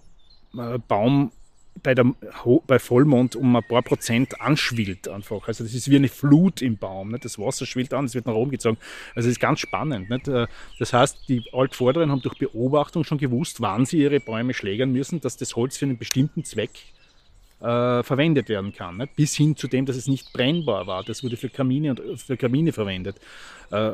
[0.57, 1.33] äh, Baum
[1.83, 2.07] bei, der,
[2.67, 5.47] bei Vollmond um ein paar Prozent anschwillt einfach.
[5.49, 7.11] Also das ist wie eine Flut im Baum.
[7.11, 7.25] Nicht?
[7.25, 8.79] Das Wasser schwillt an, es wird nach oben gezogen.
[9.15, 10.11] Also das ist ganz spannend.
[10.11, 10.29] Nicht?
[10.29, 10.47] Äh,
[10.79, 15.21] das heißt, die Altvorderen haben durch Beobachtung schon gewusst, wann sie ihre Bäume schlägern müssen,
[15.21, 16.71] dass das Holz für einen bestimmten Zweck
[17.61, 18.99] äh, verwendet werden kann.
[18.99, 19.09] Ne?
[19.15, 21.03] Bis hin zu dem, dass es nicht brennbar war.
[21.05, 23.17] Das wurde für Kamine und für Kamine verwendet.
[23.71, 23.93] Äh,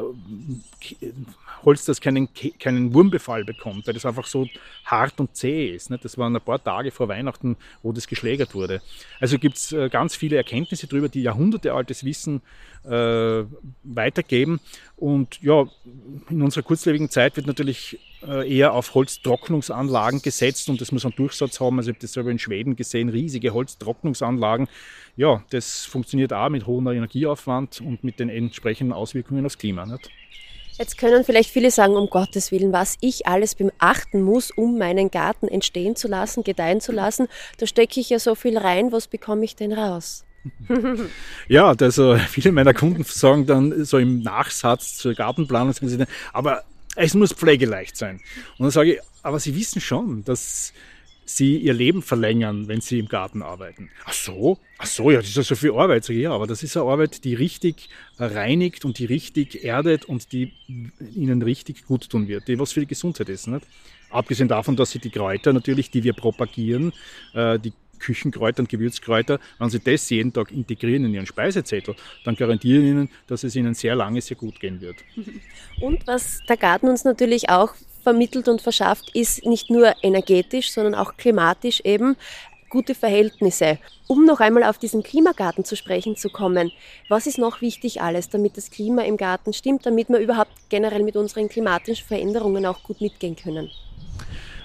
[1.64, 4.48] Holz, das keinen, keinen Wurmbefall bekommt, weil das einfach so
[4.84, 5.90] hart und zäh ist.
[5.90, 5.98] Ne?
[6.02, 8.82] Das waren ein paar Tage vor Weihnachten, wo das geschlägert wurde.
[9.20, 12.42] Also gibt es äh, ganz viele Erkenntnisse darüber, die jahrhundertealtes Wissen
[12.84, 13.44] äh,
[13.84, 14.60] weitergeben.
[14.96, 15.66] Und ja,
[16.28, 21.14] in unserer kurzlebigen Zeit wird natürlich äh, eher auf Holztrocknungsanlagen gesetzt und das muss einen
[21.16, 21.78] Durchsatz haben.
[21.78, 24.68] Also ich habe das selber in Schweden gesehen, riesige Holztrocknungsanlagen.
[25.16, 29.84] Ja, das funktioniert auch mit hohem Energieaufwand und mit den entsprechenden Auswirkungen aufs Klima.
[29.86, 30.10] Nicht?
[30.78, 35.10] Jetzt können vielleicht viele sagen, um Gottes Willen, was ich alles beachten muss, um meinen
[35.10, 37.28] Garten entstehen zu lassen, gedeihen zu lassen.
[37.58, 40.24] Da stecke ich ja so viel rein, was bekomme ich denn raus?
[41.48, 45.74] ja, also viele meiner Kunden sagen dann so im Nachsatz zur Gartenplanung,
[46.32, 46.64] aber
[46.96, 48.20] es muss pflegeleicht sein.
[48.58, 50.72] Und dann sage ich, aber Sie wissen schon, dass
[51.24, 53.90] Sie Ihr Leben verlängern, wenn Sie im Garten arbeiten.
[54.04, 56.04] Ach so, ach so, ja, das ist ja so viel Arbeit.
[56.04, 60.04] Sag ich, ja, aber das ist eine Arbeit, die richtig reinigt und die richtig erdet
[60.04, 60.52] und die
[61.14, 63.46] Ihnen richtig gut tun wird, die was für die Gesundheit ist.
[63.46, 63.66] Nicht?
[64.10, 66.92] Abgesehen davon, dass Sie die Kräuter natürlich, die wir propagieren,
[67.34, 72.36] äh, die Küchenkräuter und Gewürzkräuter, wenn Sie das jeden Tag integrieren in Ihren Speisezettel, dann
[72.36, 74.96] garantieren Ihnen, dass es Ihnen sehr lange sehr gut gehen wird.
[75.80, 80.94] Und was der Garten uns natürlich auch vermittelt und verschafft, ist nicht nur energetisch, sondern
[80.96, 82.16] auch klimatisch eben
[82.68, 83.78] gute Verhältnisse.
[84.08, 86.72] Um noch einmal auf diesen Klimagarten zu sprechen zu kommen,
[87.08, 91.02] was ist noch wichtig alles, damit das Klima im Garten stimmt, damit wir überhaupt generell
[91.02, 93.70] mit unseren klimatischen Veränderungen auch gut mitgehen können?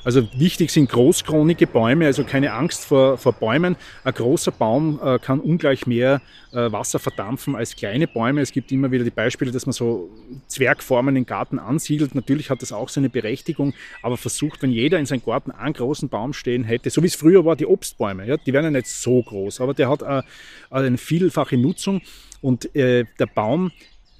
[0.07, 3.75] Also wichtig sind großkronige Bäume, also keine Angst vor, vor Bäumen.
[4.05, 6.21] Ein großer Baum äh, kann ungleich mehr
[6.53, 8.39] äh, Wasser verdampfen als kleine Bäume.
[8.39, 10.09] Es gibt immer wieder die Beispiele, dass man so
[10.47, 12.15] Zwergformen im Garten ansiedelt.
[12.15, 16.07] Natürlich hat das auch seine Berechtigung, aber versucht, wenn jeder in seinem Garten einen großen
[16.07, 18.87] Baum stehen hätte, so wie es früher war, die Obstbäume, ja, die werden ja nicht
[18.87, 20.21] so groß, aber der hat äh,
[20.69, 22.01] eine vielfache Nutzung
[22.39, 23.73] und äh, der Baum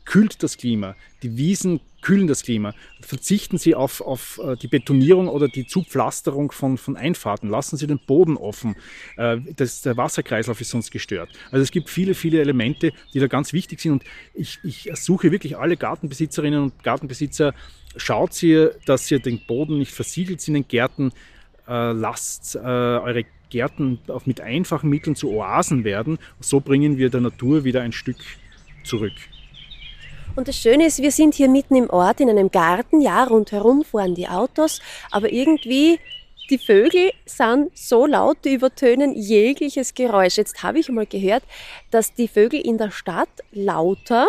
[0.04, 0.98] kühlt das Klima.
[1.24, 2.74] Die Wiesen kühlen das Klima.
[3.02, 7.50] Verzichten Sie auf, auf äh, die Betonierung oder die Zupflasterung von, von Einfahrten.
[7.50, 8.76] Lassen Sie den Boden offen.
[9.18, 11.30] Äh, das, der Wasserkreislauf ist sonst gestört.
[11.52, 13.92] Also es gibt viele, viele Elemente, die da ganz wichtig sind.
[13.92, 17.54] Und ich, ich suche wirklich alle Gartenbesitzerinnen und Gartenbesitzer,
[17.96, 21.12] schaut Sie, dass ihr den Boden nicht versiegelt in den Gärten.
[21.68, 26.20] Äh, lasst eure Gärten auch mit einfachen Mitteln zu Oasen werden.
[26.40, 28.18] So bringen wir der Natur wieder ein Stück
[28.84, 29.14] zurück.
[30.38, 33.02] Und das Schöne ist, wir sind hier mitten im Ort in einem Garten.
[33.02, 36.00] Ja, rundherum fahren die Autos, aber irgendwie
[36.52, 40.38] die Vögel sind so laut, die übertönen jegliches Geräusch.
[40.38, 41.42] Jetzt habe ich mal gehört,
[41.90, 44.28] dass die Vögel in der Stadt lauter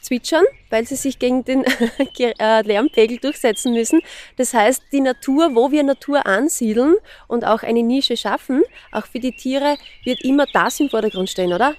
[0.00, 1.62] zwitschern, weil sie sich gegen den
[2.18, 4.00] äh, Lärmpegel durchsetzen müssen.
[4.38, 6.94] Das heißt, die Natur, wo wir Natur ansiedeln
[7.28, 11.52] und auch eine Nische schaffen, auch für die Tiere, wird immer das im Vordergrund stehen,
[11.52, 11.74] oder?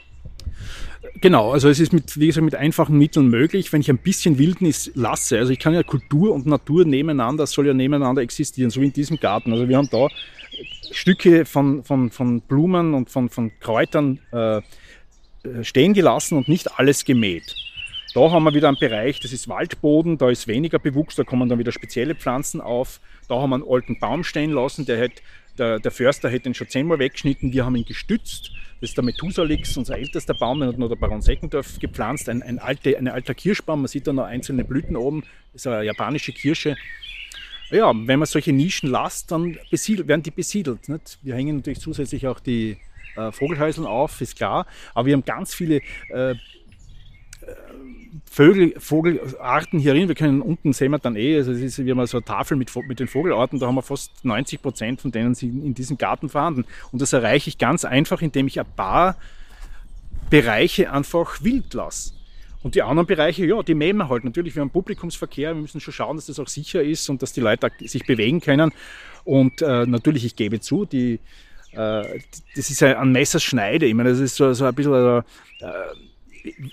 [1.21, 4.37] Genau, also es ist mit, wie gesagt, mit einfachen Mitteln möglich, wenn ich ein bisschen
[4.37, 5.39] Wildnis lasse.
[5.39, 8.93] Also ich kann ja Kultur und Natur nebeneinander, soll ja nebeneinander existieren, so wie in
[8.93, 9.53] diesem Garten.
[9.53, 10.07] Also wir haben da
[10.91, 14.61] Stücke von, von, von Blumen und von, von Kräutern äh,
[15.61, 17.55] stehen gelassen und nicht alles gemäht.
[18.13, 21.49] Da haben wir wieder einen Bereich, das ist Waldboden, da ist weniger Bewuchs, da kommen
[21.49, 23.01] dann wieder spezielle Pflanzen auf.
[23.27, 25.21] Da haben wir einen alten Baum stehen lassen, der, hat,
[25.57, 28.51] der, der Förster hätte ihn schon zehnmal weggeschnitten, wir haben ihn gestützt.
[28.81, 32.43] Das ist der Methusalix, unser ältester Baum, den hat noch der Baron Seckendorf gepflanzt, ein,
[32.43, 35.83] ein, alte, ein alter Kirschbaum, man sieht da noch einzelne Blüten oben, das ist eine
[35.83, 36.75] japanische Kirsche.
[37.71, 40.87] Ja, wenn man solche Nischen lasst, dann werden die besiedelt.
[40.87, 41.17] Nicht?
[41.23, 42.77] Wir hängen natürlich zusätzlich auch die
[43.15, 46.35] äh, Vogelhäuseln auf, ist klar, aber wir haben ganz viele äh,
[48.29, 50.07] Vögel, Vogelarten hierin.
[50.07, 52.57] Wir können unten sehen wir dann eh, also es ist, wir haben so eine Tafel
[52.57, 55.97] mit, mit den Vogelarten, da haben wir fast 90 Prozent von denen sind in diesem
[55.97, 56.65] Garten vorhanden.
[56.91, 59.15] Und das erreiche ich ganz einfach, indem ich ein paar
[60.29, 62.13] Bereiche einfach wild lasse.
[62.61, 64.25] Und die anderen Bereiche, ja, die mähen wir halt.
[64.25, 67.31] Natürlich, wir haben Publikumsverkehr, wir müssen schon schauen, dass das auch sicher ist und dass
[67.31, 68.71] die Leute sich bewegen können.
[69.23, 71.19] Und äh, natürlich, ich gebe zu, die,
[71.73, 72.19] äh,
[72.55, 73.85] das ist ein Messerschneide.
[73.85, 75.23] Ich meine, das ist so, so ein bisschen
[75.61, 75.63] äh,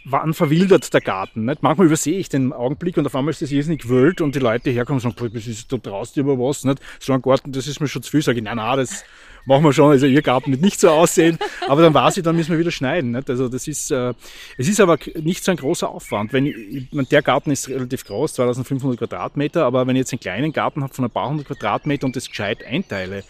[0.04, 1.44] wann verwildert der Garten?
[1.44, 1.62] Nicht?
[1.62, 4.70] Manchmal übersehe ich den Augenblick und auf einmal ist das irrsinnig wild und die Leute
[4.70, 6.80] herkommen und sagen, ist, da draußen über was, nicht?
[7.00, 8.22] So ein Garten, das ist mir schon zu viel.
[8.22, 9.04] Sag ich, nein, nein, das
[9.44, 11.38] machen wir schon, also ihr Garten wird nicht so aussehen.
[11.68, 13.12] Aber dann weiß ich, dann müssen wir wieder schneiden.
[13.12, 13.28] Nicht?
[13.28, 14.14] Also das ist, äh,
[14.58, 16.32] es ist aber nicht so ein großer Aufwand.
[16.32, 20.52] Wenn ich, der Garten ist relativ groß, 2500 Quadratmeter, aber wenn ich jetzt einen kleinen
[20.52, 23.24] Garten habe von ein paar hundert Quadratmeter und das gescheit einteile,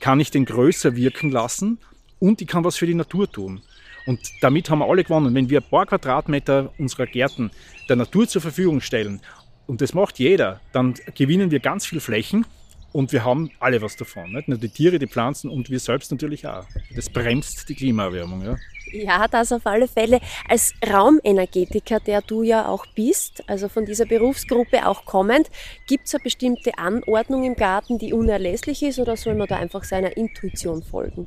[0.00, 1.78] kann ich den größer wirken lassen
[2.18, 3.62] und ich kann was für die Natur tun.
[4.06, 5.34] Und damit haben wir alle gewonnen.
[5.34, 7.50] Wenn wir ein paar Quadratmeter unserer Gärten
[7.88, 9.20] der Natur zur Verfügung stellen,
[9.66, 12.46] und das macht jeder, dann gewinnen wir ganz viel Flächen
[12.92, 14.32] und wir haben alle was davon.
[14.32, 16.64] Nicht nur die Tiere, die Pflanzen und wir selbst natürlich auch.
[16.94, 18.42] Das bremst die Klimaerwärmung.
[18.44, 18.56] Ja.
[18.92, 20.20] Ja, das auf alle Fälle.
[20.48, 25.50] Als Raumenergetiker, der du ja auch bist, also von dieser Berufsgruppe auch kommend,
[25.88, 29.82] gibt es eine bestimmte Anordnung im Garten, die unerlässlich ist oder soll man da einfach
[29.82, 31.26] seiner Intuition folgen?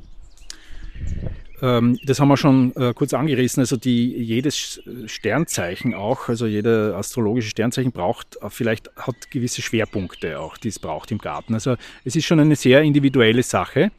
[1.62, 3.60] Ähm, das haben wir schon äh, kurz angerissen.
[3.60, 10.40] Also die, jedes Sternzeichen auch, also jeder astrologische Sternzeichen braucht äh, vielleicht hat gewisse Schwerpunkte
[10.40, 11.54] auch, die es braucht im Garten.
[11.54, 13.90] Also es ist schon eine sehr individuelle Sache.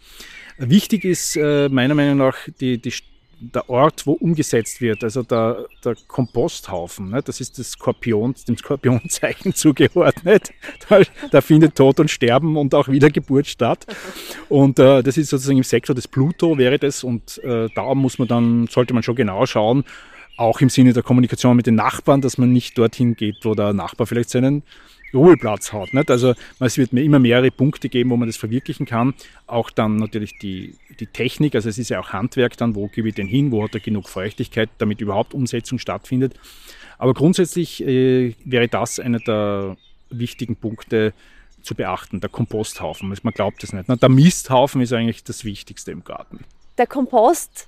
[0.58, 2.94] Wichtig ist äh, meiner Meinung nach die, die
[3.42, 8.56] der Ort, wo umgesetzt wird, also der, der Komposthaufen, ne, das ist das Skorpion, dem
[8.56, 10.52] Skorpionzeichen zugeordnet.
[10.88, 11.02] Da,
[11.32, 13.88] da, findet Tod und Sterben und auch Wiedergeburt statt.
[14.48, 18.20] Und äh, das ist sozusagen im Sektor des Pluto wäre das und äh, da muss
[18.20, 19.84] man dann, sollte man schon genau schauen,
[20.38, 23.74] auch im Sinne der Kommunikation mit den Nachbarn, dass man nicht dorthin geht, wo der
[23.74, 24.64] Nachbar vielleicht seinen
[25.14, 25.94] Ruheplatz hat.
[25.94, 26.10] Nicht?
[26.10, 29.14] Also es wird mir immer mehrere Punkte geben, wo man das verwirklichen kann.
[29.48, 33.10] Auch dann natürlich die, die Technik, also es ist ja auch Handwerk dann, wo gebe
[33.10, 36.34] ich den hin, wo hat er genug Feuchtigkeit, damit überhaupt Umsetzung stattfindet.
[36.98, 39.76] Aber grundsätzlich äh, wäre das einer der
[40.10, 41.14] wichtigen Punkte
[41.62, 43.10] zu beachten, der Komposthaufen.
[43.24, 43.88] Man glaubt es nicht.
[43.90, 46.40] Der Misthaufen ist eigentlich das Wichtigste im Garten.
[46.78, 47.68] Der Kompost,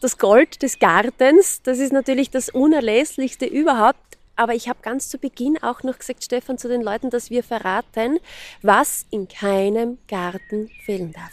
[0.00, 3.98] das Gold des Gartens, das ist natürlich das Unerlässlichste überhaupt.
[4.36, 7.44] Aber ich habe ganz zu Beginn auch noch gesagt, Stefan, zu den Leuten, dass wir
[7.44, 8.18] verraten,
[8.62, 11.32] was in keinem Garten fehlen darf.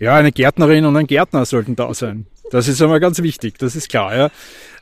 [0.00, 2.26] Ja, eine Gärtnerin und ein Gärtner sollten da sein.
[2.50, 4.16] Das ist einmal ganz wichtig, das ist klar.
[4.16, 4.30] Ja.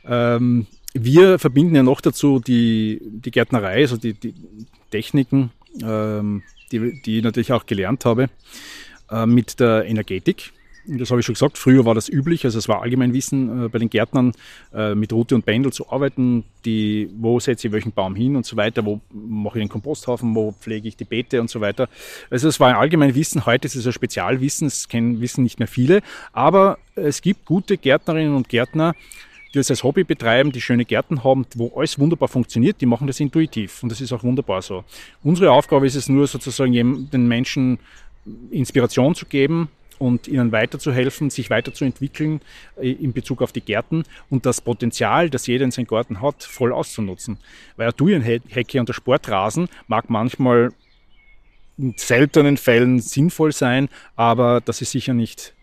[0.07, 4.33] Ähm, wir verbinden ja noch dazu die, die Gärtnerei, also die, die
[4.89, 5.51] Techniken,
[5.83, 8.29] ähm, die, die ich natürlich auch gelernt habe,
[9.11, 10.51] äh, mit der Energetik
[10.97, 13.79] das habe ich schon gesagt, früher war das üblich, also es war Allgemeinwissen äh, bei
[13.79, 14.31] den Gärtnern
[14.73, 18.45] äh, mit Rute und Pendel zu arbeiten, die, wo setze ich welchen Baum hin und
[18.45, 21.89] so weiter, wo mache ich den Komposthaufen, wo pflege ich die Beete und so weiter.
[22.29, 25.67] Also es war ein Allgemeinwissen, heute ist es ein Spezialwissen, es kennen Wissen nicht mehr
[25.67, 26.01] viele,
[26.33, 28.95] aber es gibt gute Gärtnerinnen und Gärtner,
[29.53, 33.07] die das als Hobby betreiben, die schöne Gärten haben, wo alles wunderbar funktioniert, die machen
[33.07, 33.81] das intuitiv.
[33.81, 34.83] Und das ist auch wunderbar so.
[35.23, 37.79] Unsere Aufgabe ist es nur sozusagen den Menschen
[38.51, 42.41] Inspiration zu geben, und ihnen weiterzuhelfen, sich weiterzuentwickeln
[42.77, 46.43] äh, in Bezug auf die Gärten und das Potenzial, das jeder in seinem Garten hat,
[46.43, 47.37] voll auszunutzen.
[47.75, 50.71] Weil eine Thujenhecke und der Sportrasen mag manchmal
[51.77, 55.53] in seltenen Fällen sinnvoll sein, aber das ist sicher nicht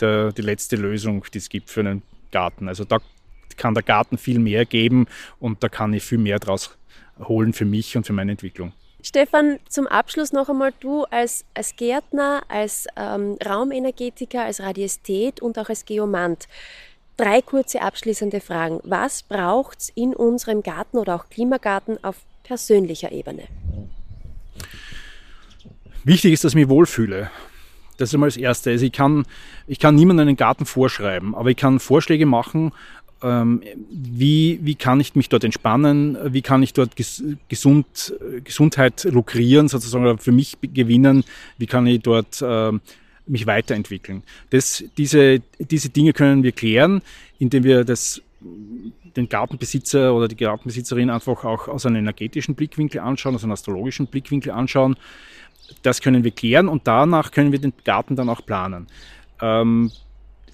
[0.00, 2.68] der, die letzte Lösung, die es gibt für einen Garten.
[2.68, 2.98] Also da
[3.56, 5.06] kann der Garten viel mehr geben
[5.38, 6.76] und da kann ich viel mehr draus
[7.18, 8.72] holen für mich und für meine Entwicklung.
[9.02, 15.58] Stefan, zum Abschluss noch einmal du als, als Gärtner, als ähm, Raumenergetiker, als Radiesthet und
[15.58, 16.46] auch als Geomant.
[17.16, 18.80] Drei kurze abschließende Fragen.
[18.84, 23.42] Was braucht es in unserem Garten oder auch Klimagarten auf persönlicher Ebene?
[26.04, 27.30] Wichtig ist, dass ich mich wohlfühle.
[27.96, 28.70] Das ist einmal das Erste.
[28.70, 29.26] Also ich kann,
[29.66, 32.72] ich kann niemandem einen Garten vorschreiben, aber ich kann Vorschläge machen,
[33.22, 36.96] wie, wie kann ich mich dort entspannen, wie kann ich dort
[37.48, 41.24] gesund, Gesundheit lukrieren, sozusagen für mich gewinnen,
[41.58, 42.72] wie kann ich dort äh,
[43.26, 44.22] mich weiterentwickeln.
[44.50, 47.02] Das, diese, diese Dinge können wir klären,
[47.38, 48.20] indem wir das
[49.16, 54.06] den Gartenbesitzer oder die Gartenbesitzerin einfach auch aus einem energetischen Blickwinkel anschauen, aus einem astrologischen
[54.06, 54.96] Blickwinkel anschauen.
[55.82, 58.86] Das können wir klären und danach können wir den Garten dann auch planen.
[59.40, 59.92] Ähm,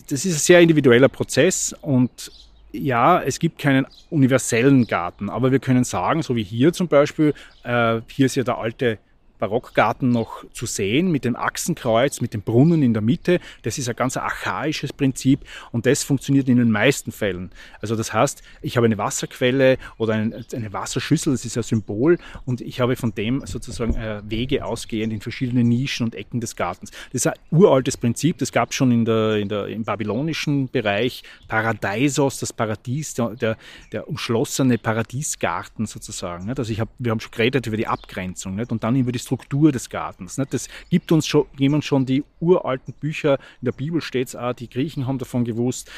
[0.09, 2.31] das ist ein sehr individueller Prozess und
[2.73, 7.35] ja, es gibt keinen universellen Garten, aber wir können sagen, so wie hier zum Beispiel,
[7.65, 8.99] äh, hier ist ja der alte
[9.39, 13.41] Barockgarten noch zu sehen mit dem Achsenkreuz, mit dem Brunnen in der Mitte.
[13.63, 15.41] Das ist ein ganz archaisches Prinzip
[15.73, 17.51] und das funktioniert in den meisten Fällen.
[17.81, 22.61] Also das heißt, ich habe eine Wasserquelle oder eine Wasserschüssel, das ist ein Symbol und
[22.61, 26.91] ich habe von dem sozusagen äh, Wege ausgehend in verschiedene Nischen und Ecken des Gartens.
[27.13, 30.69] Das ist ein uraltes Prinzip, das gab es schon in der, in der, im babylonischen
[30.69, 31.23] Bereich.
[31.47, 33.57] Paradeisos, das Paradies, der, der,
[33.93, 36.49] der umschlossene Paradiesgarten sozusagen.
[36.49, 39.73] Also ich hab, wir haben schon geredet über die Abgrenzung und dann über die Struktur
[39.73, 40.41] des Gartens.
[40.51, 44.55] Das gibt uns schon, jemand schon die uralten Bücher, in der Bibel steht es auch,
[44.55, 45.91] die Griechen haben davon gewusst.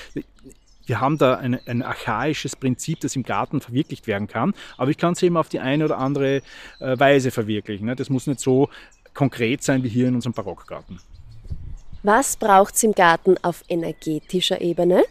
[0.84, 4.98] Wir haben da ein, ein, archaisches Prinzip, das im Garten verwirklicht werden kann, aber ich
[4.98, 6.42] kann es eben auf die eine oder andere
[6.80, 7.94] äh, Weise verwirklichen.
[7.94, 8.68] Das muss nicht so
[9.14, 10.98] konkret sein wie hier in unserem Barockgarten.
[12.02, 15.04] Was braucht es im Garten auf energetischer Ebene?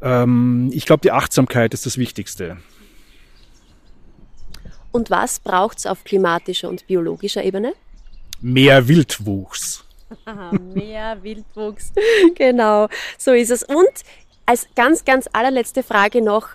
[0.00, 2.58] Ähm, ich glaube, die Achtsamkeit ist das Wichtigste.
[4.92, 7.74] Und was braucht es auf klimatischer und biologischer Ebene?
[8.40, 9.84] Mehr Wildwuchs.
[10.74, 11.92] Mehr Wildwuchs.
[12.34, 13.62] genau, so ist es.
[13.62, 14.04] Und
[14.46, 16.48] als ganz, ganz allerletzte Frage noch,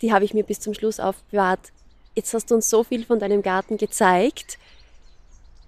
[0.00, 1.72] die habe ich mir bis zum Schluss aufbewahrt.
[2.14, 4.58] Jetzt hast du uns so viel von deinem Garten gezeigt.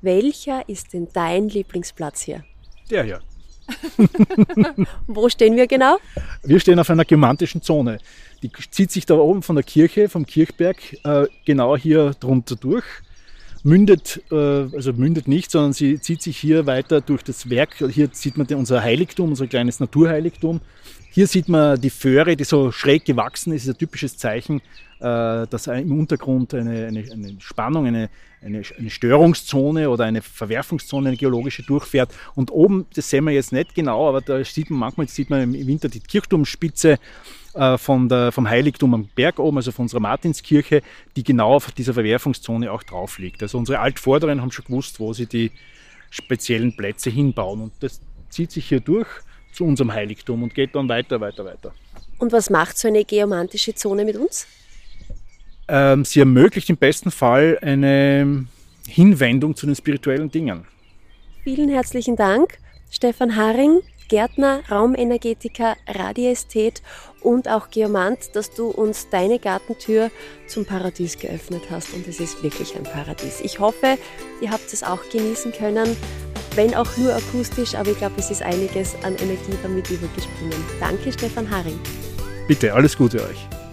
[0.01, 2.45] Welcher ist denn dein Lieblingsplatz hier?
[2.91, 3.21] Der hier.
[5.07, 5.97] Wo stehen wir genau?
[6.43, 7.99] Wir stehen auf einer gemantischen Zone.
[8.45, 12.85] Die zieht sich da oben von der Kirche, vom Kirchberg, äh, genau hier drunter durch.
[13.63, 17.77] Mündet, äh, also mündet nicht, sondern sie zieht sich hier weiter durch das Werk.
[17.91, 20.61] Hier sieht man unser Heiligtum, unser kleines Naturheiligtum.
[21.11, 24.61] Hier sieht man die Föhre, die so schräg gewachsen ist, ist ein typisches Zeichen,
[25.05, 28.09] dass im Untergrund eine, eine, eine Spannung, eine,
[28.41, 32.15] eine, eine, Störungszone oder eine Verwerfungszone, eine geologische durchfährt.
[32.35, 35.55] Und oben, das sehen wir jetzt nicht genau, aber da sieht man manchmal sieht man
[35.55, 36.99] im Winter die Kirchturmspitze
[37.53, 40.81] äh, von der, vom Heiligtum am Berg oben, also von unserer Martinskirche,
[41.17, 43.43] die genau auf dieser Verwerfungszone auch drauf liegt.
[43.43, 45.53] Also unsere Altvorderen haben schon gewusst, wo sie die
[46.09, 47.61] speziellen Plätze hinbauen.
[47.61, 49.09] Und das zieht sich hier durch
[49.53, 51.75] zu unserem Heiligtum und geht dann weiter, weiter, weiter.
[52.19, 54.47] Und was macht so eine geomantische Zone mit uns?
[55.69, 58.47] Ähm, sie ermöglicht im besten Fall eine
[58.87, 60.65] Hinwendung zu den spirituellen Dingen.
[61.43, 62.59] Vielen herzlichen Dank,
[62.91, 66.83] Stefan Haring, Gärtner, Raumenergetiker, Radiästhet
[67.21, 70.11] und auch Geomant, dass du uns deine Gartentür
[70.47, 71.95] zum Paradies geöffnet hast.
[71.95, 73.41] Und es ist wirklich ein Paradies.
[73.41, 73.99] Ich hoffe,
[74.41, 75.97] ihr habt es auch genießen können,
[76.55, 80.65] wenn auch nur akustisch, aber ich glaube, es ist einiges an Energie damit übergesprungen.
[80.79, 81.79] Danke, Stefan Haring.
[82.47, 83.64] Bitte, alles Gute euch.